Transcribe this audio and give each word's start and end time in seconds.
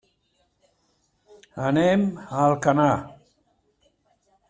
Anem 1.67 2.07
a 2.19 2.43
Alcanar. 2.49 2.91